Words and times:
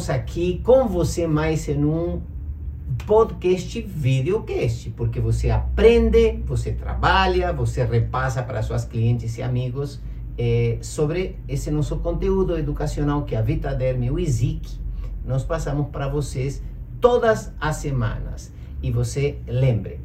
estamos 0.00 0.08
aqui 0.08 0.62
com 0.64 0.88
você 0.88 1.26
mais 1.26 1.68
em 1.68 1.84
um 1.84 2.22
podcast 3.06 3.82
videocast, 3.82 4.88
porque 4.96 5.20
você 5.20 5.50
aprende, 5.50 6.40
você 6.46 6.72
trabalha, 6.72 7.52
você 7.52 7.84
repassa 7.84 8.42
para 8.42 8.62
suas 8.62 8.86
clientes 8.86 9.36
e 9.36 9.42
amigos 9.42 10.00
eh, 10.38 10.78
sobre 10.80 11.36
esse 11.46 11.70
nosso 11.70 11.98
conteúdo 11.98 12.56
educacional 12.56 13.24
que 13.24 13.36
a 13.36 13.42
Vitaderm 13.42 14.02
e 14.04 14.10
o 14.10 14.18
ISIC 14.18 14.78
nós 15.26 15.44
passamos 15.44 15.88
para 15.88 16.08
vocês 16.08 16.62
todas 16.98 17.52
as 17.60 17.76
semanas. 17.76 18.50
E 18.82 18.90
você 18.90 19.36
lembre, 19.46 20.00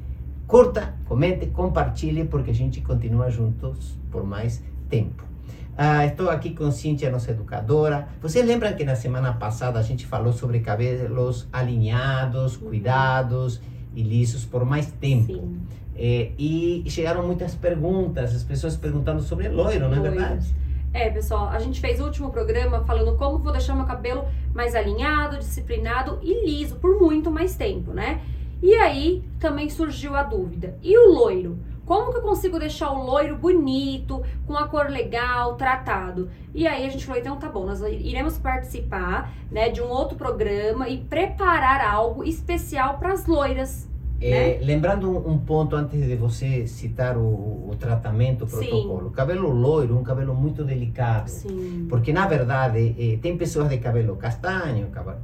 curta, 0.46 0.94
comente, 1.06 1.46
compartilhe, 1.48 2.26
porque 2.26 2.52
a 2.52 2.56
gente 2.56 2.82
continua 2.82 3.32
juntos 3.32 3.98
por 4.12 4.26
mais 4.26 4.62
tempo. 4.90 5.35
Ah, 5.78 6.06
estou 6.06 6.30
aqui 6.30 6.52
com 6.52 6.72
Cíntia, 6.72 7.12
nossa 7.12 7.32
educadora. 7.32 8.08
Vocês 8.22 8.46
lembram 8.46 8.74
que 8.74 8.86
na 8.86 8.96
semana 8.96 9.34
passada 9.34 9.78
a 9.78 9.82
gente 9.82 10.06
falou 10.06 10.32
sobre 10.32 10.62
cabelos 10.62 11.48
alinhados, 11.52 12.56
uhum. 12.56 12.70
cuidados 12.70 13.62
e 13.94 14.02
lisos 14.02 14.46
por 14.46 14.64
mais 14.64 14.90
tempo? 14.92 15.52
É, 15.98 16.32
e 16.38 16.84
chegaram 16.88 17.26
muitas 17.26 17.56
perguntas, 17.56 18.34
as 18.34 18.44
pessoas 18.44 18.78
perguntando 18.78 19.22
sobre 19.22 19.50
loiro, 19.50 19.90
não 19.90 19.98
é 19.98 20.10
verdade? 20.10 20.56
É, 20.94 21.10
pessoal, 21.10 21.50
a 21.50 21.60
gente 21.60 21.82
fez 21.82 22.00
o 22.00 22.06
último 22.06 22.32
programa 22.32 22.86
falando 22.86 23.18
como 23.18 23.40
vou 23.40 23.52
deixar 23.52 23.76
meu 23.76 23.86
cabelo 23.86 24.26
mais 24.54 24.76
alinhado, 24.76 25.38
disciplinado 25.38 26.20
e 26.22 26.46
liso 26.46 26.76
por 26.76 26.98
muito 27.02 27.30
mais 27.30 27.56
tempo, 27.56 27.92
né? 27.92 28.22
E 28.64 28.74
aí 28.76 29.22
também 29.38 29.70
surgiu 29.70 30.16
a 30.16 30.24
dúvida: 30.24 30.78
e 30.82 30.98
o 30.98 31.12
loiro? 31.12 31.60
Como 31.86 32.12
que 32.12 32.18
eu 32.18 32.22
consigo 32.22 32.58
deixar 32.58 32.92
o 32.92 33.06
loiro 33.06 33.38
bonito, 33.38 34.24
com 34.48 34.56
a 34.56 34.68
cor 34.68 34.90
legal, 34.90 35.56
tratado? 35.56 36.30
E 36.54 36.68
aí 36.68 36.86
a 36.86 36.90
gente 36.90 37.06
falou, 37.06 37.22
então 37.22 37.38
tá 37.38 37.48
bom, 37.48 37.66
nós 37.66 37.82
iremos 37.82 38.38
participar, 38.38 39.32
né, 39.52 39.70
de 39.70 39.82
um 39.82 39.88
outro 39.88 40.18
programa 40.18 40.90
e 40.90 40.98
preparar 40.98 41.82
algo 41.82 42.24
especial 42.24 42.98
para 42.98 43.14
as 43.14 43.28
loiras. 43.28 43.88
É, 44.20 44.58
né? 44.58 44.66
Lembrando 44.66 45.10
um, 45.10 45.38
ponto 45.38 45.76
antes 45.76 46.08
de 46.08 46.16
você 46.16 46.66
citar 46.66 47.18
o, 47.18 47.70
o 47.70 47.76
tratamento, 47.78 48.46
o 48.46 48.48
protocolo. 48.48 49.10
Sim. 49.10 49.16
Cabelo 49.16 49.50
loiro 49.50 49.96
é 49.96 50.00
um 50.00 50.04
cabelo 50.04 50.34
muito 50.34 50.64
delicado. 50.64 51.28
Sim. 51.28 51.86
Porque, 51.90 52.14
na 52.14 52.26
verdade, 52.26 52.96
eh, 52.98 53.20
tem 53.22 53.38
pessoas 53.38 53.70
de 53.70 53.78
cabelo 53.78 54.16
castanho, 54.16 54.88
cabelo, 54.88 55.18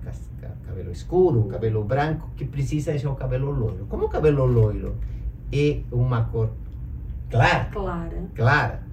cabelo 0.67 0.91
escuro, 0.91 1.43
cabelo 1.45 1.83
branco, 1.83 2.29
que 2.35 2.45
precisa 2.45 2.91
deixar 2.91 3.09
o 3.09 3.15
cabelo 3.15 3.49
loiro. 3.49 3.85
Como 3.87 4.05
o 4.05 4.09
cabelo 4.09 4.45
loiro 4.45 4.97
é 5.51 5.81
uma 5.91 6.23
cor 6.25 6.51
clara. 7.29 7.65
Clara. 7.65 8.23
Clara. 8.35 8.83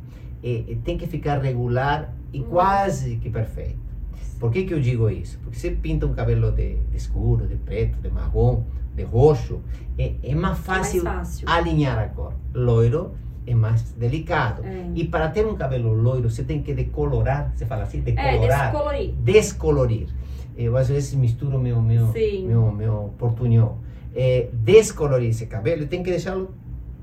É, 0.42 0.76
tem 0.84 0.96
que 0.96 1.06
ficar 1.06 1.38
regular 1.38 2.14
e 2.32 2.40
hum. 2.40 2.46
quase 2.50 3.16
que 3.16 3.28
perfeito. 3.28 3.88
Por 4.38 4.52
que, 4.52 4.64
que 4.64 4.72
eu 4.72 4.80
digo 4.80 5.10
isso? 5.10 5.38
Porque 5.42 5.58
você 5.58 5.70
pinta 5.72 6.06
um 6.06 6.14
cabelo 6.14 6.52
de, 6.52 6.76
de 6.76 6.96
escuro, 6.96 7.46
de 7.46 7.56
preto, 7.56 7.98
de 8.00 8.08
marrom, 8.08 8.62
de 8.94 9.02
roxo, 9.02 9.60
é, 9.98 10.14
é 10.22 10.34
mais, 10.34 10.58
fácil 10.58 11.00
é 11.00 11.04
mais 11.04 11.16
fácil 11.16 11.48
alinhar 11.48 11.98
a 11.98 12.08
cor. 12.08 12.32
Loiro 12.54 13.14
é 13.46 13.54
mais 13.54 13.82
delicado. 13.92 14.62
É. 14.64 14.90
E 14.94 15.04
para 15.04 15.28
ter 15.28 15.44
um 15.44 15.56
cabelo 15.56 15.92
loiro, 15.92 16.30
você 16.30 16.44
tem 16.44 16.62
que 16.62 16.72
decolorar, 16.72 17.52
você 17.54 17.66
fala 17.66 17.82
assim, 17.82 18.00
decolorar. 18.00 18.68
É, 18.68 18.70
descolorir. 18.70 19.14
Descolorir. 19.14 20.08
Eu 20.56 20.76
às 20.76 20.88
vezes 20.88 21.14
misturo 21.14 21.58
meu, 21.58 21.80
meu, 21.80 22.12
meu, 22.46 22.72
meu 22.72 23.14
portunhol 23.18 23.78
é, 24.14 24.48
descolorir 24.52 25.30
esse 25.30 25.46
cabelo, 25.46 25.86
tem 25.86 26.02
que 26.02 26.10
deixá-lo 26.10 26.54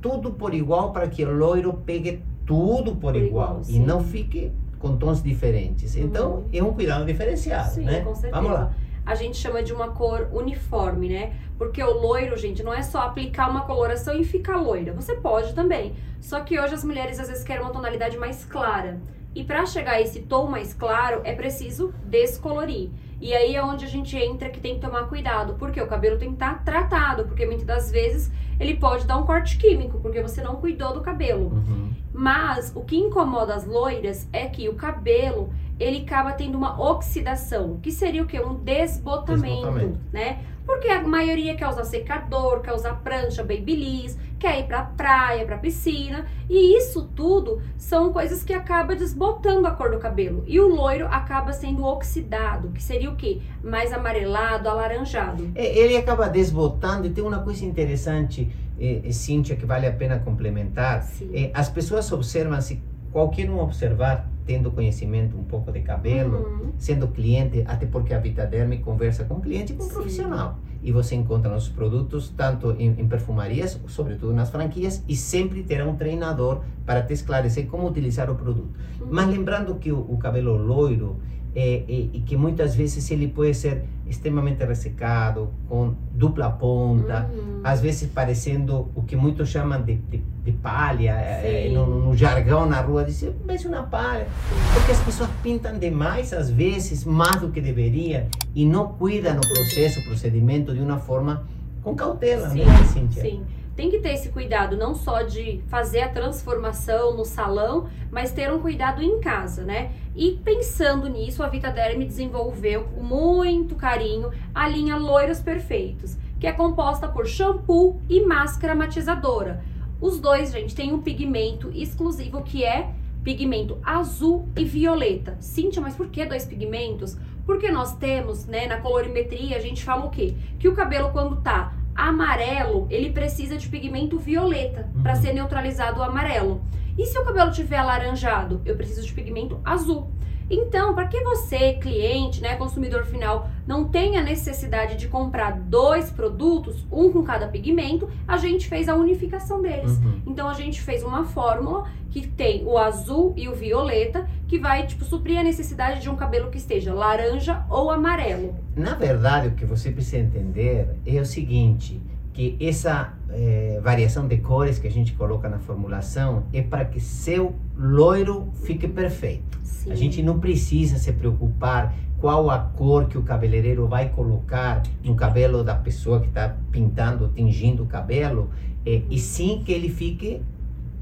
tudo 0.02 0.32
por 0.32 0.54
igual 0.54 0.92
para 0.92 1.08
que 1.08 1.24
o 1.24 1.32
loiro 1.32 1.74
pegue 1.86 2.22
tudo 2.46 2.92
por, 2.92 3.14
por 3.14 3.16
igual, 3.16 3.62
igual 3.62 3.62
e 3.68 3.80
não 3.80 4.04
fique 4.04 4.52
com 4.80 4.98
tons 4.98 5.22
diferentes. 5.24 5.96
Uhum. 5.96 6.02
Então, 6.04 6.46
é 6.54 6.62
um 6.62 6.74
cuidado 6.74 7.06
diferenciado, 7.06 7.74
sim, 7.74 7.84
né? 7.84 8.06
Vamos 8.32 8.52
lá. 8.52 8.74
A 9.06 9.14
gente 9.14 9.38
chama 9.38 9.62
de 9.62 9.72
uma 9.72 9.90
cor 9.90 10.30
uniforme, 10.32 11.10
né? 11.10 11.34
Porque 11.58 11.82
o 11.84 11.92
loiro, 11.92 12.36
gente, 12.38 12.64
não 12.64 12.74
é 12.74 12.82
só 12.82 13.02
aplicar 13.02 13.50
uma 13.50 13.62
coloração 13.62 14.16
e 14.20 14.24
ficar 14.24 14.58
loira. 14.58 14.94
Você 14.94 15.16
pode 15.16 15.54
também. 15.54 15.94
Só 16.20 16.40
que 16.40 16.60
hoje 16.60 16.74
as 16.74 16.84
mulheres 16.84 17.20
às 17.20 17.28
vezes 17.28 17.44
querem 17.44 17.62
uma 17.62 17.72
tonalidade 17.72 18.18
mais 18.18 18.44
clara. 18.46 19.00
E 19.36 19.44
para 19.44 19.66
chegar 19.66 19.96
a 19.96 20.02
esse 20.02 20.22
tom 20.22 20.48
mais 20.48 20.74
claro, 20.74 21.22
é 21.26 21.36
preciso 21.36 21.94
descolorir. 22.06 22.90
E 23.20 23.34
aí 23.34 23.56
é 23.56 23.64
onde 23.64 23.86
a 23.86 23.88
gente 23.88 24.16
entra 24.18 24.50
que 24.50 24.60
tem 24.60 24.76
que 24.76 24.82
tomar 24.82 25.08
cuidado, 25.08 25.56
porque 25.60 25.82
o 25.82 25.88
cabelo 25.88 26.18
tem 26.18 26.30
que 26.30 26.36
estar 26.36 26.60
tá 26.60 26.62
tratado, 26.64 27.26
porque 27.26 27.46
muitas 27.46 27.66
das 27.66 27.92
vezes 27.92 28.32
ele 28.60 28.76
pode 28.76 29.06
dar 29.06 29.18
um 29.18 29.24
corte 29.24 29.58
químico, 29.58 30.00
porque 30.00 30.22
você 30.22 30.42
não 30.42 30.56
cuidou 30.56 30.94
do 30.94 31.02
cabelo. 31.02 31.48
Uhum. 31.48 31.92
Mas 32.14 32.72
o 32.74 32.82
que 32.82 32.96
incomoda 32.96 33.54
as 33.54 33.66
loiras 33.66 34.28
é 34.32 34.46
que 34.48 34.70
o 34.70 34.76
cabelo 34.76 35.52
ele 35.78 36.04
acaba 36.04 36.32
tendo 36.32 36.58
uma 36.58 36.80
oxidação, 36.82 37.80
que 37.82 37.92
seria 37.92 38.24
o 38.24 38.26
que? 38.26 38.40
Um 38.40 38.56
desbotamento, 38.56 39.66
desbotamento, 39.66 40.00
né? 40.14 40.40
Porque 40.66 40.88
a 40.88 41.04
maioria 41.04 41.56
quer 41.56 41.68
usar 41.68 41.84
secador, 41.84 42.62
quer 42.62 42.74
usar 42.74 42.96
prancha, 42.96 43.44
babyliss, 43.44 44.18
quer 44.40 44.60
ir 44.60 44.64
pra 44.64 44.84
praia, 44.84 45.46
pra 45.46 45.58
piscina. 45.58 46.26
E 46.50 46.78
isso 46.78 47.10
tudo 47.16 47.62
são 47.78 48.12
coisas 48.12 48.44
que 48.44 48.54
acaba 48.54 48.96
desbotando 48.96 49.68
a 49.68 49.72
cor 49.72 49.92
do 49.92 50.00
cabelo. 50.00 50.44
E 50.48 50.60
o 50.60 50.68
loiro 50.68 51.08
acaba 51.08 51.54
sendo 51.54 51.84
oxidado, 51.84 52.70
que 52.70 52.82
seria 52.82 53.10
o 53.10 53.16
quê? 53.16 53.42
Mais 53.64 53.94
amarelado, 53.94 54.68
alaranjado. 54.68 55.52
É, 55.56 55.78
ele 55.78 55.96
acaba 55.98 56.28
desbotando 56.28 57.08
e 57.08 57.10
tem 57.10 57.24
uma 57.24 57.40
coisa 57.40 57.64
interessante, 57.64 58.52
é, 58.80 59.02
é, 59.06 59.12
Cíntia, 59.12 59.56
que 59.56 59.66
vale 59.66 59.86
a 59.86 59.92
pena 59.92 60.20
complementar. 60.20 61.08
É, 61.34 61.52
as 61.54 61.70
pessoas 61.70 62.12
observam, 62.12 62.60
se 62.60 62.82
qualquer 63.12 63.50
um 63.50 63.60
observar, 63.60 64.30
tendo 64.46 64.72
conhecimento 64.72 65.38
um 65.38 65.44
pouco 65.44 65.72
de 65.72 65.82
cabelo, 65.82 66.38
uhum. 66.38 66.72
sendo 66.78 67.08
cliente, 67.08 67.64
até 67.66 67.86
porque 67.86 68.14
a 68.14 68.20
Vitaderm 68.20 68.78
conversa 68.82 69.24
com 69.26 69.42
cliente 69.42 69.74
e 69.74 69.76
com 69.76 69.84
Sim. 69.84 69.94
profissional. 69.94 70.60
E 70.84 70.92
você 70.92 71.16
encontra 71.16 71.50
nossos 71.50 71.70
produtos 71.70 72.30
tanto 72.30 72.72
em, 72.78 72.90
em, 73.00 73.08
perfumarias, 73.08 73.80
sobretudo 73.88 74.34
nas 74.34 74.52
franquias, 74.52 75.04
e 75.08 75.16
sempre 75.16 75.64
terá 75.64 75.86
um 75.86 75.96
treinador 75.96 76.62
para 76.86 77.02
te 77.02 77.14
esclarecer 77.14 77.66
como 77.66 77.88
utilizar 77.88 78.30
o 78.30 78.36
produto. 78.36 78.70
Uhum. 79.02 79.08
Mas 79.10 79.28
lembrando 79.28 79.76
que 79.76 79.92
o, 79.92 80.00
o 80.00 80.18
cabelo 80.18 80.56
loiro, 80.56 81.18
é, 81.56 81.86
é, 81.88 82.10
e 82.14 82.24
que 82.26 82.36
muitas 82.36 82.76
vezes 82.76 83.10
ele 83.10 83.30
pode 83.30 83.54
ser 83.54 83.86
extremamente 84.06 84.64
ressecado, 84.64 85.50
com 85.68 85.96
dupla 86.16 86.50
ponta, 86.50 87.30
uhum. 87.32 87.62
às 87.64 87.82
vezes 87.82 88.10
parecendo 88.10 88.90
o 88.96 89.04
que 89.04 89.16
muitos 89.16 89.50
chamam 89.50 89.82
de, 89.82 89.96
de, 89.96 90.18
de 90.18 90.52
palha, 90.54 91.12
é, 91.12 91.70
no, 91.74 91.86
no, 91.86 92.16
jargão 92.16 92.66
na 92.66 92.80
rua, 92.80 93.04
dizer, 93.04 93.36
parece 93.46 93.68
uma 93.68 93.84
palha, 93.84 94.28
porque 94.74 94.92
as 94.92 95.00
pessoas 95.02 95.30
pintam 95.44 95.78
demais, 95.78 96.32
às 96.32 96.50
vezes, 96.50 97.04
mais 97.04 97.42
do 97.42 97.50
que 97.50 97.60
deveriam, 97.60 98.26
e 98.56 98.66
não 98.66 98.94
cuidam 98.94 99.36
no 99.36 99.42
processo, 99.42 100.02
procedimento 100.04 100.74
de 100.74 100.82
uma 100.82 101.00
forma 101.00 101.44
com 101.84 101.94
cautela, 101.94 102.50
sim, 102.50 102.64
né, 102.64 102.84
Cíntia? 102.92 103.22
Sim 103.22 103.44
tem 103.76 103.90
que 103.90 104.00
ter 104.00 104.14
esse 104.14 104.30
cuidado 104.30 104.78
não 104.78 104.96
só 104.96 105.22
de 105.22 105.62
fazer 105.68 106.02
a 106.02 106.10
transformação 106.10 107.16
no 107.16 107.26
salão, 107.26 107.90
mas 108.10 108.32
ter 108.32 108.52
um 108.52 108.60
cuidado 108.60 109.04
em 109.04 109.20
casa, 109.20 109.64
né? 109.64 109.92
E 110.16 110.40
pensando 110.44 111.10
nisso, 111.10 111.44
a 111.44 111.50
Vitaderm 111.50 112.00
desenvolveu 112.06 112.86
com 112.86 113.04
muito 113.04 113.76
carinho 113.76 114.32
a 114.54 114.68
linha 114.68 114.96
Loiros 114.96 115.42
Perfeitos, 115.42 116.16
que 116.40 116.48
é 116.48 116.54
composta 116.54 117.08
por 117.08 117.28
shampoo 117.28 118.00
e 118.10 118.22
máscara 118.22 118.74
matizadora. 118.74 119.62
Os 120.00 120.20
dois, 120.20 120.52
gente, 120.52 120.74
têm 120.74 120.94
um 120.94 121.02
pigmento 121.02 121.70
exclusivo 121.74 122.44
que 122.44 122.64
é 122.64 122.94
pigmento 123.24 123.78
azul 123.84 124.48
e 124.56 124.64
violeta. 124.64 125.36
Cíntia, 125.40 125.82
mas 125.82 125.96
por 125.96 126.08
que 126.08 126.26
dois 126.26 126.46
pigmentos? 126.46 127.18
Porque 127.46 127.70
nós 127.72 127.96
temos, 127.98 128.46
né, 128.46 128.68
na 128.68 128.78
colorimetria, 128.78 129.58
a 129.58 129.60
gente 129.60 129.84
fala 129.84 130.06
o 130.06 130.10
quê? 130.10 130.36
Que 130.60 130.68
o 130.68 130.76
cabelo 130.76 131.12
quando 131.12 131.42
tá 131.42 131.74
amarelo, 131.96 132.88
ele 132.90 133.12
precisa 133.12 133.58
de 133.58 133.68
pigmento 133.70 134.20
violeta 134.20 134.90
uhum. 134.94 135.02
para 135.02 135.16
ser 135.16 135.34
neutralizado 135.34 136.00
o 136.00 136.04
amarelo. 136.04 136.62
E 136.98 137.06
se 137.06 137.18
o 137.18 137.24
cabelo 137.26 137.52
tiver 137.52 137.78
alaranjado, 137.78 138.62
eu 138.66 138.76
preciso 138.76 139.06
de 139.06 139.14
pigmento 139.14 139.60
azul. 139.64 140.12
Então, 140.50 140.94
para 140.94 141.08
que 141.08 141.20
você, 141.22 141.74
cliente, 141.74 142.42
né, 142.42 142.56
consumidor 142.56 143.06
final, 143.06 143.50
não 143.66 143.86
tenha 143.86 144.22
necessidade 144.22 144.96
de 144.96 145.08
comprar 145.08 145.60
dois 145.60 146.12
produtos, 146.12 146.86
um 146.92 147.12
com 147.12 147.24
cada 147.24 147.48
pigmento, 147.48 148.10
a 148.28 148.38
gente 148.38 148.68
fez 148.68 148.88
a 148.88 148.96
unificação 148.96 149.62
deles. 149.62 149.98
Uhum. 149.98 150.22
Então, 150.28 150.48
a 150.48 150.54
gente 150.54 150.82
fez 150.82 151.04
uma 151.04 151.26
fórmula 151.26 151.90
que 152.12 152.28
tem 152.28 152.64
o 152.64 152.78
azul 152.78 153.34
e 153.36 153.50
o 153.50 153.56
violeta, 153.56 154.28
que 154.48 154.58
vai, 154.58 154.86
tipo, 154.86 155.04
suprir 155.04 155.40
a 155.40 155.44
necessidade 155.44 156.00
de 156.00 156.10
um 156.10 156.16
cabelo 156.16 156.50
que 156.50 156.58
esteja 156.58 156.94
laranja 156.94 157.66
ou 157.70 157.92
amarelo. 157.92 158.56
Na 158.76 158.94
verdade, 158.94 159.50
o 159.50 159.52
que 159.52 159.66
você 159.66 159.92
precisa 159.92 160.20
entender 160.20 160.88
é 161.06 161.20
o 161.20 161.26
seguinte, 161.26 162.00
que 162.32 162.56
essa 162.62 163.14
é, 163.36 163.80
variação 163.84 164.28
de 164.28 164.38
cores 164.38 164.80
que 164.80 164.88
a 164.88 164.92
gente 164.92 165.14
coloca 165.14 165.50
na 165.50 165.60
formulação 165.60 166.44
é 166.54 166.62
para 166.62 166.86
que 166.86 167.00
seu 167.00 167.54
loiro 167.78 168.50
fique 168.64 168.88
perfeito. 168.88 169.60
Sim. 169.62 169.92
A 169.92 169.96
gente 169.96 170.24
não 170.24 170.40
precisa 170.40 170.98
se 170.98 171.12
preocupar 171.12 171.94
qual 172.20 172.50
a 172.50 172.58
cor 172.58 173.08
que 173.08 173.18
o 173.18 173.24
cabeleireiro 173.24 173.88
vai 173.88 174.10
colocar 174.10 174.82
no 175.04 175.16
cabelo 175.16 175.64
da 175.64 175.76
pessoa 175.76 176.22
que 176.22 176.28
está 176.28 176.56
pintando, 176.72 177.28
tingindo 177.36 177.84
o 177.84 177.86
cabelo, 177.86 178.50
é, 178.86 179.02
e 179.10 179.20
sim 179.20 179.62
que 179.66 179.72
ele 179.72 179.90
fique 179.90 180.42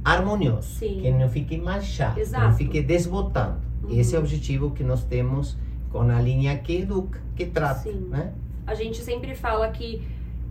harmonioso, 0.03 0.79
sim. 0.79 0.99
que 1.01 1.11
não 1.11 1.29
fique 1.29 1.57
manchado, 1.57 2.19
Exato. 2.19 2.45
não 2.45 2.53
fique 2.53 2.81
desbotando. 2.81 3.57
Uhum. 3.83 3.99
Esse 3.99 4.15
é 4.15 4.19
o 4.19 4.21
objetivo 4.21 4.71
que 4.71 4.83
nós 4.83 5.03
temos 5.03 5.55
com 5.91 6.01
a 6.01 6.19
linha 6.19 6.57
que 6.57 6.81
educa, 6.81 7.21
que 7.35 7.45
trata, 7.45 7.81
Sim. 7.81 8.07
né? 8.09 8.33
A 8.65 8.73
gente 8.73 8.97
sempre 9.01 9.35
fala 9.35 9.69
que 9.69 10.01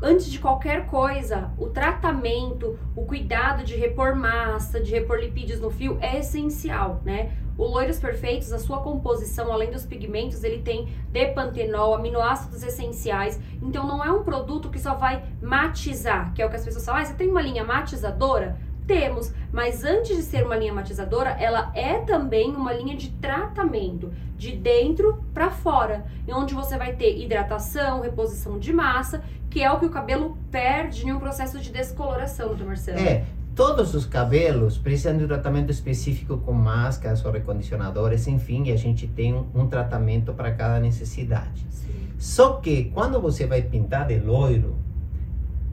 antes 0.03 0.31
de 0.31 0.39
qualquer 0.41 0.87
coisa, 0.87 1.53
o 1.57 1.69
tratamento, 1.69 2.79
o 2.97 3.07
cuidado 3.07 3.65
de 3.65 3.77
repor 3.77 4.17
massa, 4.17 4.81
de 4.81 4.91
repor 4.91 5.19
lipídios 5.19 5.61
no 5.61 5.71
fio 5.71 5.97
é 6.01 6.19
essencial, 6.19 7.01
né? 7.05 7.33
O 7.57 7.65
Loiros 7.65 8.01
Perfeitos, 8.01 8.53
a 8.53 8.59
sua 8.59 8.81
composição, 8.81 9.53
além 9.53 9.71
dos 9.71 9.87
pigmentos, 9.87 10.43
ele 10.43 10.63
tem 10.63 10.89
depantenol, 11.11 11.95
aminoácidos 11.95 12.63
essenciais. 12.63 13.39
Então 13.63 13.87
não 13.87 14.03
é 14.03 14.11
um 14.11 14.25
produto 14.25 14.71
que 14.71 14.81
só 14.81 14.95
vai 14.95 15.23
matizar, 15.41 16.33
que 16.35 16.43
é 16.43 16.47
o 16.47 16.51
que 16.51 16.57
as 16.57 16.65
pessoas 16.65 16.85
falam. 16.85 17.03
Ah, 17.03 17.05
você 17.05 17.15
tem 17.15 17.29
uma 17.29 17.43
linha 17.43 17.63
matizadora? 17.63 18.57
Temos, 18.93 19.33
mas 19.51 19.85
antes 19.85 20.15
de 20.15 20.23
ser 20.23 20.45
uma 20.45 20.55
linha 20.55 20.75
matizadora, 20.75 21.31
ela 21.31 21.73
é 21.75 22.01
também 22.01 22.55
uma 22.55 22.75
linha 22.75 22.95
de 22.95 23.09
tratamento, 23.09 24.13
de 24.37 24.53
dentro 24.53 25.25
para 25.33 25.51
fora, 25.51 26.05
onde 26.29 26.53
você 26.53 26.77
vai 26.77 26.93
ter 26.93 27.19
hidratação, 27.19 28.03
reposição 28.03 28.59
de 28.59 28.71
massa, 28.71 29.25
que 29.49 29.63
é 29.63 29.73
o 29.73 29.81
que 29.81 29.87
o 29.87 29.91
cabelo 29.91 30.37
perde 30.51 31.07
em 31.07 31.13
um 31.13 31.19
processo 31.19 31.59
de 31.59 31.73
descoloração, 31.73 32.49
doutor 32.49 32.67
Marcelo. 32.67 32.99
É, 32.99 33.25
todos 33.57 33.95
os 33.95 34.05
cabelos 34.05 34.77
precisam 34.77 35.17
de 35.17 35.25
um 35.25 35.27
tratamento 35.27 35.71
específico 35.71 36.37
com 36.37 36.53
máscaras 36.53 37.25
ou 37.25 37.33
recondicionadores, 37.33 38.27
enfim, 38.27 38.65
e 38.67 38.73
a 38.73 38.77
gente 38.77 39.07
tem 39.07 39.33
um, 39.33 39.47
um 39.55 39.67
tratamento 39.69 40.35
para 40.35 40.53
cada 40.53 40.79
necessidade. 40.79 41.67
Sim. 41.71 42.11
Só 42.19 42.57
que 42.57 42.91
quando 42.93 43.19
você 43.23 43.47
vai 43.47 43.63
pintar 43.63 44.07
de 44.07 44.19
loiro, 44.19 44.77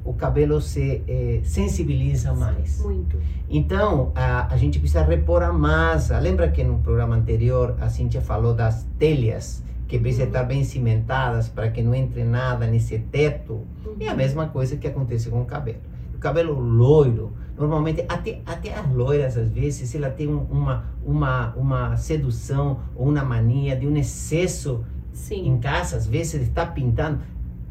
o 0.04 0.14
cabelo 0.14 0.62
se 0.62 1.04
eh, 1.08 1.42
sensibiliza 1.44 2.34
mais. 2.34 2.82
Muito. 2.82 3.18
Então, 3.50 4.12
a, 4.16 4.54
a 4.54 4.58
gente 4.58 4.80
precisa 4.80 5.04
repor 5.04 5.44
a 5.44 5.52
massa. 5.52 6.18
Lembra 6.20 6.50
que 6.50 6.64
no 6.64 6.80
programa 6.80 7.16
anterior 7.16 7.76
a 7.80 7.90
Cintia 7.90 8.22
falou 8.22 8.54
das 8.54 8.86
telhas, 8.98 9.64
que 9.88 9.98
precisam 9.98 10.26
uhum. 10.26 10.32
estar 10.32 10.44
bem 10.44 10.64
cimentadas 10.64 11.50
para 11.50 11.70
que 11.70 11.82
não 11.82 11.94
entre 11.96 12.24
nada 12.24 12.68
nesse 12.68 13.00
teto? 13.00 13.66
Uhum. 13.86 13.96
É 14.00 14.08
a 14.08 14.16
mesma 14.16 14.48
coisa 14.48 14.78
que 14.78 14.88
acontece 14.88 15.30
com 15.30 15.42
o 15.42 15.46
cabelo. 15.46 15.80
O 16.14 16.20
cabelo 16.20 16.60
loiro, 16.60 17.34
normalmente, 17.58 18.06
até, 18.08 18.42
até 18.46 18.74
as 18.74 18.92
loiras, 18.92 19.38
às 19.38 19.50
vezes, 19.50 19.94
ela 19.96 20.10
tem 20.10 20.28
uma, 20.28 20.86
uma, 21.04 21.54
uma 21.56 21.98
sedução 21.98 22.80
ou 22.96 23.10
uma 23.10 23.24
mania 23.24 23.76
de 23.76 23.88
um 23.88 23.96
excesso 23.98 24.84
Sim. 25.14 25.48
em 25.48 25.58
casa, 25.58 25.98
às 25.98 26.08
vezes, 26.08 26.42
está 26.42 26.66
pintando 26.66 27.20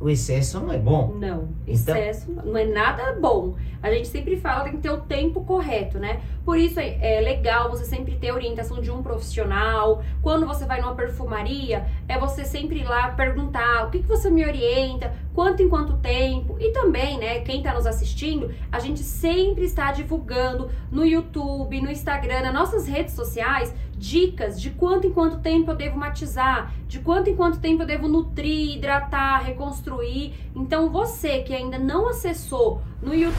o 0.00 0.09
excesso 0.09 0.61
não 0.61 0.73
é 0.73 0.79
bom. 0.79 1.15
Não, 1.19 1.49
então... 1.67 1.97
excesso 1.97 2.31
não 2.31 2.56
é 2.56 2.65
nada 2.65 3.12
bom. 3.15 3.56
A 3.83 3.91
gente 3.91 4.09
sempre 4.09 4.37
fala 4.37 4.65
que 4.65 4.71
tem 4.71 4.77
que 4.77 4.83
ter 4.83 4.91
o 4.91 5.00
tempo 5.00 5.45
correto, 5.45 5.99
né? 5.99 6.21
Por 6.45 6.59
isso 6.59 6.79
é, 6.81 7.19
é 7.19 7.21
legal 7.21 7.69
você 7.71 7.85
sempre 7.85 8.17
ter 8.17 8.33
orientação 8.33 8.81
de 8.81 8.91
um 8.91 9.03
profissional. 9.03 10.03
Quando 10.23 10.47
você 10.47 10.65
vai 10.67 10.81
numa 10.81 10.95
perfumaria, 10.95 11.87
é 12.09 12.19
você 12.19 12.45
sempre 12.45 12.81
ir 12.81 12.85
lá 12.85 13.11
perguntar 13.11 13.87
o 13.87 13.91
que, 13.91 14.00
que 14.00 14.09
você 14.09 14.31
me 14.31 14.45
orienta, 14.45 15.12
quanto 15.38 15.62
em 15.62 15.69
quanto 15.69 15.96
tempo. 15.99 16.56
E 16.58 16.73
também, 16.73 17.17
né, 17.17 17.38
quem 17.43 17.58
está 17.58 17.73
nos 17.73 17.87
assistindo, 17.87 18.52
a 18.73 18.81
gente 18.81 19.05
sempre 19.05 19.62
está 19.62 19.93
divulgando 19.93 20.69
no 20.90 21.06
YouTube, 21.06 21.81
no 21.81 21.88
Instagram, 21.88 22.40
nas 22.40 22.52
nossas 22.52 22.88
redes 22.88 23.14
sociais, 23.14 23.73
dicas 23.96 24.61
de 24.61 24.70
quanto 24.70 25.06
em 25.06 25.12
quanto 25.12 25.38
tempo 25.38 25.70
eu 25.70 25.76
devo 25.76 25.96
matizar, 25.96 26.73
de 26.88 26.99
quanto 27.00 27.31
em 27.31 27.37
quanto 27.37 27.61
tempo 27.61 27.82
eu 27.82 27.87
devo 27.87 28.08
nutrir, 28.08 28.76
hidratar, 28.76 29.44
reconstruir. 29.44 30.35
Então 30.56 30.90
você 30.90 31.40
que 31.43 31.55
ainda 31.55 31.79
não 31.79 32.08
acessou 32.08 32.81
no 33.00 33.14
YouTube, 33.14 33.38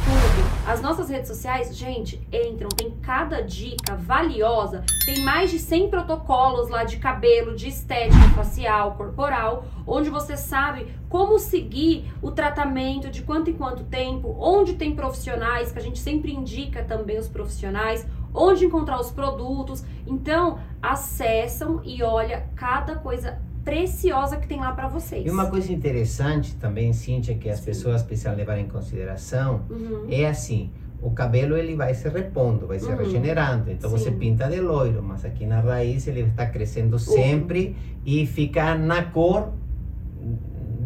as 0.66 0.82
nossas 0.82 1.10
redes 1.10 1.28
sociais, 1.28 1.76
gente, 1.76 2.26
entram, 2.32 2.70
tem 2.70 2.92
cada 3.02 3.42
dica 3.42 3.96
valiosa, 3.96 4.86
tem 5.06 5.22
mais 5.24 5.52
de 5.52 5.60
100 5.60 5.90
protocolos 5.90 6.70
lá 6.70 6.86
de 6.86 6.98
cabelo, 6.98 7.56
de 7.56 7.68
estética 7.68 8.30
facial, 8.36 8.96
corporal, 8.96 9.66
onde 9.86 10.10
você 10.10 10.38
sabe 10.38 10.88
como 11.10 11.40
seguir 11.40 12.06
o 12.22 12.30
tratamento, 12.30 13.10
de 13.10 13.24
quanto 13.24 13.50
em 13.50 13.54
quanto 13.54 13.84
tempo, 13.84 14.36
onde 14.40 14.76
tem 14.76 14.96
profissionais, 14.96 15.72
que 15.72 15.80
a 15.80 15.82
gente 15.82 16.00
sempre 16.00 16.32
indica 16.32 16.84
também 16.84 17.18
os 17.18 17.28
profissionais, 17.28 18.06
onde 18.34 18.64
encontrar 18.64 19.02
os 19.02 19.10
produtos. 19.10 19.84
Então, 20.06 20.60
acessam 20.82 21.82
e 21.84 22.04
olha 22.04 22.46
cada 22.56 22.96
coisa 22.96 23.40
preciosa 23.66 24.38
que 24.38 24.48
tem 24.48 24.60
lá 24.60 24.72
para 24.72 24.88
vocês. 24.88 25.26
E 25.26 25.30
uma 25.30 25.48
coisa 25.48 25.74
interessante 25.74 26.56
também, 26.56 26.94
Cíntia, 26.94 27.36
que 27.36 27.50
as 27.50 27.60
Sim. 27.60 27.66
pessoas 27.66 28.04
precisam 28.04 28.36
levar 28.36 28.58
em 28.60 28.68
consideração, 28.68 29.66
uhum. 29.70 30.08
é 30.10 30.28
assim, 30.28 30.72
o 31.02 31.12
cabelo 31.12 31.58
ele 31.58 31.76
vai 31.76 31.94
se 31.94 32.08
repondo, 32.08 32.68
vai 32.68 32.80
se 32.80 32.90
uhum. 32.90 32.98
regenerando. 32.98 33.72
Então 33.72 33.90
Sim. 33.90 33.98
você 33.98 34.12
pinta 34.12 34.48
de 34.48 34.60
loiro, 34.60 35.02
mas 35.02 35.26
aqui 35.26 35.46
na 35.46 35.60
raiz 35.60 36.08
ele 36.08 36.22
está 36.22 36.46
crescendo 36.46 37.00
sempre 37.00 37.68
uhum. 37.68 37.76
e 38.06 38.26
fica 38.26 38.76
na 38.76 39.04
cor 39.04 39.54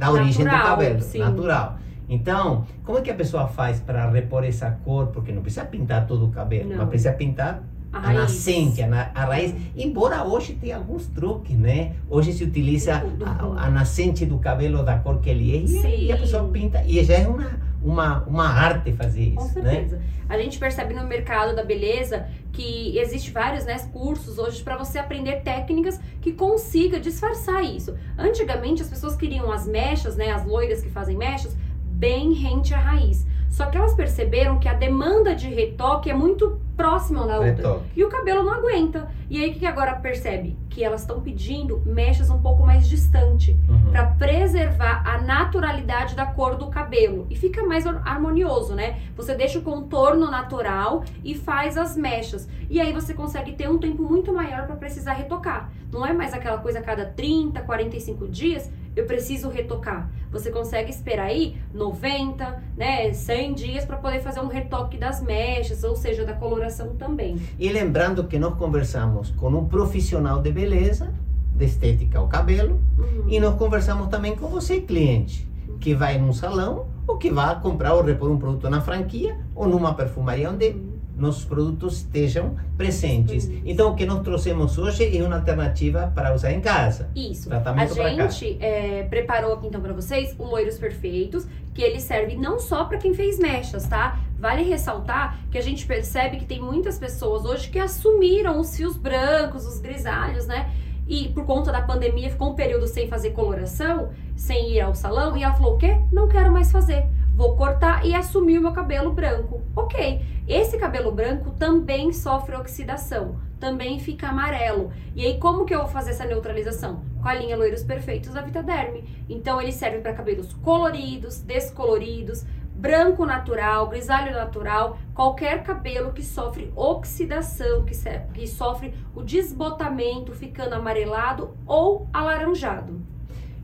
da 0.04 0.12
natural, 0.12 0.24
origem 0.24 0.46
do 0.46 0.52
cabelo, 0.52 1.02
sim. 1.02 1.20
natural. 1.20 1.78
Então, 2.10 2.66
como 2.84 2.98
é 2.98 3.02
que 3.02 3.10
a 3.10 3.16
pessoa 3.16 3.48
faz 3.48 3.80
para 3.80 4.10
repor 4.10 4.44
essa 4.44 4.72
cor? 4.84 5.08
Porque 5.08 5.32
não 5.32 5.42
precisa 5.42 5.66
pintar 5.66 6.06
todo 6.06 6.26
o 6.26 6.30
cabelo, 6.30 6.70
não. 6.70 6.78
mas 6.78 6.90
precisa 6.90 7.14
pintar 7.14 7.64
a, 7.92 8.10
a 8.10 8.14
nascente, 8.14 8.82
a, 8.82 9.12
a, 9.14 9.26
raiz. 9.26 9.56
Embora 9.76 10.24
hoje 10.24 10.54
tenha 10.54 10.78
alguns 10.78 11.08
truques, 11.08 11.58
né? 11.58 11.94
Hoje 12.10 12.34
se 12.34 12.44
utiliza 12.44 13.04
a, 13.26 13.66
a 13.66 13.70
nascente 13.70 14.26
do 14.26 14.38
cabelo 14.38 14.84
da 14.84 14.98
cor 14.98 15.20
que 15.20 15.30
ele 15.30 15.56
é 15.56 15.60
e, 15.62 16.06
e 16.08 16.12
a 16.12 16.18
pessoa 16.18 16.44
pinta. 16.50 16.84
E 16.86 17.04
já 17.04 17.16
é 17.16 17.28
uma, 17.28 17.50
uma, 17.84 18.24
uma 18.24 18.48
arte 18.48 18.94
fazer 18.94 19.24
isso, 19.24 19.54
Com 19.54 19.62
né? 19.62 19.72
certeza. 19.72 19.98
Né? 19.98 20.04
A 20.30 20.38
gente 20.38 20.58
percebe 20.58 20.94
no 20.94 21.06
mercado 21.06 21.56
da 21.56 21.64
beleza 21.64 22.28
que 22.52 22.98
existe 22.98 23.32
vários 23.32 23.66
né, 23.66 23.78
cursos 23.92 24.38
hoje 24.38 24.64
para 24.64 24.78
você 24.78 24.98
aprender 24.98 25.42
técnicas 25.42 26.00
que 26.22 26.34
consiga 26.34 27.00
disfarçar 27.00 27.63
isso. 27.63 27.96
Antigamente 28.18 28.82
as 28.82 28.90
pessoas 28.90 29.16
queriam 29.16 29.52
as 29.52 29.68
mechas, 29.68 30.16
né, 30.16 30.32
as 30.32 30.46
loiras 30.46 30.82
que 30.82 30.90
fazem 30.90 31.18
mechas, 31.18 31.56
bem 31.84 32.34
rente 32.34 32.74
à 32.74 32.80
raiz. 32.80 33.25
Só 33.53 33.67
que 33.67 33.77
elas 33.77 33.93
perceberam 33.93 34.57
que 34.57 34.67
a 34.67 34.74
demanda 34.74 35.36
de 35.36 35.48
retoque 35.48 36.10
é 36.10 36.13
muito 36.13 36.60
próxima 36.75 37.27
da 37.27 37.36
outra. 37.36 37.51
Retoque. 37.51 37.86
E 37.95 38.03
o 38.03 38.10
cabelo 38.10 38.41
não 38.43 38.51
aguenta. 38.51 39.07
E 39.29 39.43
aí 39.43 39.51
o 39.51 39.53
que 39.53 39.63
agora 39.67 39.93
percebe? 39.93 40.57
Que 40.72 40.83
elas 40.83 41.01
estão 41.01 41.22
pedindo 41.22 41.79
mechas 41.86 42.31
um 42.31 42.41
pouco 42.41 42.65
mais 42.65 42.89
distante 42.89 43.55
uhum. 43.69 43.91
para 43.91 44.07
preservar 44.07 45.03
a 45.05 45.22
naturalidade 45.22 46.15
da 46.15 46.25
cor 46.25 46.55
do 46.55 46.65
cabelo 46.72 47.27
e 47.29 47.36
fica 47.36 47.63
mais 47.63 47.86
harmonioso, 47.86 48.74
né? 48.74 49.00
Você 49.15 49.36
deixa 49.36 49.60
o 49.60 49.62
contorno 49.62 50.31
natural 50.31 51.03
e 51.24 51.36
faz 51.36 51.77
as 51.77 51.95
mechas. 51.95 52.50
E 52.72 52.81
aí 52.81 52.91
você 52.91 53.13
consegue 53.13 53.51
ter 53.51 53.69
um 53.69 53.77
tempo 53.77 54.01
muito 54.01 54.33
maior 54.33 54.65
para 54.65 54.77
precisar 54.77 55.13
retocar. 55.13 55.69
Não 55.91 56.03
é 56.03 56.12
mais 56.12 56.33
aquela 56.33 56.57
coisa 56.57 56.79
a 56.79 56.81
cada 56.81 57.05
30, 57.05 57.62
45 57.62 58.27
dias 58.29 58.67
eu 58.96 59.06
preciso 59.06 59.50
retocar. 59.50 60.10
Você 60.32 60.50
consegue 60.50 60.90
esperar 60.90 61.28
aí 61.28 61.58
90, 61.74 62.64
né, 62.76 63.14
100 63.14 63.54
dias 63.54 63.86
para 63.86 63.98
poder 63.98 64.20
fazer 64.22 64.40
um 64.40 64.48
retoque 64.48 64.98
das 64.98 65.22
mechas, 65.22 65.84
ou 65.84 65.96
seja, 65.96 66.26
da 66.26 66.34
coloração 66.34 66.96
também. 66.96 67.38
E 67.58 67.70
lembrando 67.70 68.24
que 68.26 68.40
nós 68.40 68.56
conversamos 68.56 69.32
com 69.32 69.50
um 69.50 69.68
profissional 69.68 70.42
de 70.42 70.52
beleza, 70.52 71.14
de 71.56 71.66
estética 71.66 72.20
ao 72.20 72.28
cabelo, 72.28 72.80
uhum. 72.98 73.26
e 73.28 73.40
nós 73.40 73.56
conversamos 73.56 74.08
também 74.08 74.36
com 74.36 74.48
você, 74.48 74.82
cliente, 74.82 75.48
que 75.80 75.94
vai 75.94 76.18
num 76.18 76.34
salão 76.34 76.88
ou 77.06 77.18
que 77.18 77.30
vai 77.30 77.60
comprar 77.60 77.94
ou 77.94 78.02
repor 78.02 78.32
um 78.32 78.38
produto 78.38 78.70
na 78.70 78.82
franquia 78.82 79.38
ou 79.54 79.68
numa 79.68 79.94
perfumaria 79.94 80.50
onde 80.50 80.76
nossos 81.15 81.46
produtos 81.46 81.98
estejam 81.98 82.55
presentes. 82.75 83.50
Então, 83.65 83.91
o 83.91 83.96
que 83.96 84.05
nós 84.05 84.22
trouxemos 84.22 84.77
hoje 84.77 85.15
é 85.15 85.24
uma 85.24 85.36
alternativa 85.36 86.12
para 86.13 86.34
usar 86.34 86.51
em 86.51 86.62
casa. 86.62 87.10
Isso. 87.15 87.50
Tratamento 87.50 88.01
a 88.01 88.27
gente 88.27 88.58
é, 88.60 89.03
preparou 89.03 89.53
aqui 89.53 89.67
então 89.67 89.82
para 89.82 89.93
vocês 89.93 90.36
o 90.38 90.43
Loiros 90.43 90.77
Perfeitos, 90.77 91.48
que 91.74 91.82
ele 91.82 92.00
serve 92.00 92.36
não 92.36 92.60
só 92.60 92.86
para 92.86 92.98
quem 92.98 93.13
fez 93.13 93.39
mechas, 93.39 93.88
tá? 93.88 94.20
Vale 94.39 94.63
ressaltar 94.63 95.39
que 95.50 95.58
a 95.58 95.62
gente 95.62 95.86
percebe 95.86 96.38
que 96.38 96.46
tem 96.46 96.62
muitas 96.62 96.98
pessoas 96.98 97.46
hoje 97.46 97.70
que 97.70 97.79
assumiram 97.79 98.60
os 98.60 98.75
fios 98.75 98.98
brancos, 98.98 99.65
os 99.65 99.79
grisalhos, 99.79 100.48
né? 100.48 100.72
E 101.08 101.29
por 101.29 101.46
conta 101.46 101.72
da 101.72 101.82
pandemia 101.82 102.29
ficou 102.29 102.51
um 102.51 102.55
período 102.55 102.88
sem 102.88 103.08
fazer 103.08 103.32
coloração, 103.32 104.10
sem 104.36 104.72
ir 104.72 104.82
ao 104.82 104.96
salão, 104.96 105.36
e 105.38 105.43
ela 105.43 105.53
falou: 105.53 105.75
o 105.75 105.77
quê? 105.77 105.98
Não 106.12 106.27
quero 106.27 106.51
mais 106.51 106.72
fazer 106.72 107.05
vou 107.36 107.56
cortar 107.56 108.06
e 108.06 108.13
assumir 108.13 108.60
o 108.60 108.62
meu 108.62 108.72
cabelo 108.72 109.12
branco. 109.12 109.62
Ok, 109.75 110.24
esse 110.48 110.78
cabelo 110.78 111.12
branco 111.12 111.52
também 111.52 112.12
sofre 112.13 112.56
oxidação, 112.56 113.40
também 113.60 114.00
fica 114.00 114.28
amarelo. 114.28 114.92
E 115.16 115.25
aí, 115.25 115.40
como 115.40 115.66
que 115.66 115.74
eu 115.74 115.80
vou 115.80 115.88
fazer 115.88 116.12
essa 116.12 116.25
neutralização? 116.25 117.04
Com 117.22 117.28
a 117.28 117.34
linha 117.34 117.58
Loiros 117.58 117.84
Perfeitos 117.84 118.34
da 118.34 118.42
Vitaderm. 118.42 119.04
Então, 119.30 119.62
ele 119.62 119.72
serve 119.72 120.00
para 120.00 120.13
cabelos 120.13 120.54
coloridos, 120.54 121.40
descoloridos, 121.40 122.46
branco 122.75 123.25
natural, 123.25 123.88
grisalho 123.88 124.34
natural, 124.34 124.98
qualquer 125.13 125.63
cabelo 125.63 126.12
que 126.12 126.24
sofre 126.24 126.72
oxidação, 126.75 127.86
que, 127.86 127.96
que 128.34 128.48
sofre 128.48 128.94
o 129.16 129.24
desbotamento, 129.24 130.34
ficando 130.34 130.75
amarelado 130.75 131.56
ou 131.66 132.10
alaranjado. 132.12 133.02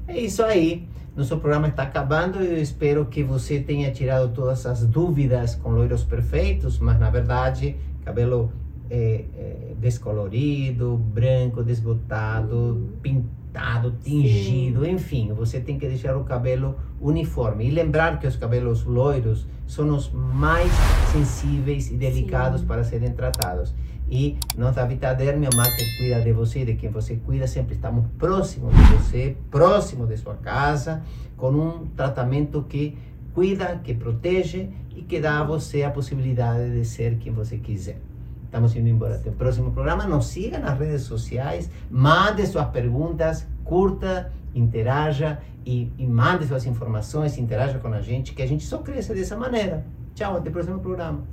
É 0.10 0.20
isso 0.20 0.44
aí. 0.44 0.88
Nosso 1.16 1.38
programa 1.38 1.68
está 1.68 1.84
acabando 1.84 2.42
e 2.42 2.48
eu 2.48 2.62
espero 2.62 3.06
que 3.06 3.22
você 3.24 3.60
tenha 3.60 3.92
tirado 3.92 4.30
todas 4.30 4.66
as 4.66 4.88
dúvidas 4.88 5.54
com 5.54 5.70
loiros 5.70 6.04
perfeitos, 6.04 6.80
mas 6.80 7.00
na 7.00 7.12
verdade, 7.12 7.76
cabelo 8.04 8.52
é, 8.90 9.26
é, 9.38 9.74
descolorido, 9.78 10.98
branco, 10.98 11.64
desbotado, 11.64 12.56
uhum. 12.56 12.90
pintado, 13.04 13.96
tingido, 14.02 14.84
Sim. 14.84 14.92
enfim, 14.92 15.34
você 15.34 15.60
tem 15.60 15.78
que 15.78 15.88
deixar 15.88 16.18
o 16.18 16.24
cabelo 16.24 16.76
uniforme. 17.00 17.68
E 17.68 17.70
lembrar 17.70 18.20
que 18.20 18.26
os 18.26 18.36
cabelos 18.36 18.84
loiros 18.84 19.46
são 19.68 19.96
os 19.96 20.12
mais 20.12 20.72
sensíveis 21.12 21.92
e 21.92 21.96
delicados 21.96 22.62
Sim. 22.62 22.68
para 22.68 22.84
serem 22.84 23.12
tratados. 23.12 23.76
E 24.12 24.38
nossa 24.58 24.86
Vitaderm 24.86 25.44
é 25.44 25.50
uma 25.50 25.58
marca 25.58 25.78
que 25.78 25.98
cuida 25.98 26.22
de 26.22 26.34
você, 26.34 26.66
de 26.66 26.74
quem 26.76 26.90
você 26.90 27.16
cuida, 27.18 27.46
sempre 27.46 27.76
estamos 27.76 28.06
próximos 28.18 28.76
de 28.76 28.82
você, 28.94 29.38
próximo 29.52 30.08
de 30.08 30.18
sua 30.18 30.36
casa, 30.36 31.04
com 31.38 31.52
um 31.52 31.88
tratamento 31.96 32.64
que 32.64 32.98
cuida, 33.34 33.80
que 33.84 33.94
protege 33.94 34.70
e 34.96 35.04
que 35.04 35.20
dá 35.20 35.40
a 35.40 35.44
você 35.44 35.84
a 35.84 35.92
possibilidade 35.92 36.72
de 36.72 36.84
ser 36.86 37.18
quem 37.20 37.32
você 37.32 37.58
quiser. 37.58 38.00
Estamos 38.46 38.76
indo 38.76 38.88
embora 38.88 39.16
até 39.16 39.30
o 39.30 39.34
próximo 39.34 39.72
programa. 39.72 40.08
Nos 40.08 40.26
siga 40.26 40.58
nas 40.58 40.78
redes 40.80 41.04
sociais, 41.04 41.70
mande 41.90 42.48
suas 42.48 42.68
perguntas, 42.70 43.46
curta, 43.64 44.32
interaja 44.56 45.40
e, 45.64 45.94
e 46.00 46.08
mande 46.08 46.48
suas 46.48 46.66
informações, 46.66 47.38
interaja 47.38 47.78
com 47.78 47.90
a 47.90 48.02
gente, 48.02 48.34
que 48.34 48.42
a 48.42 48.48
gente 48.48 48.66
só 48.66 48.80
cresce 48.80 49.14
dessa 49.14 49.38
maneira. 49.38 49.86
Tchau, 50.16 50.38
até 50.38 50.50
o 50.50 50.52
próximo 50.52 50.80
programa. 50.80 51.24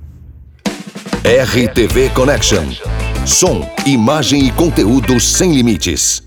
RTV 1.27 2.13
Connection. 2.13 2.63
Som, 3.25 3.69
imagem 3.85 4.47
e 4.47 4.51
conteúdo 4.51 5.19
sem 5.19 5.51
limites. 5.51 6.25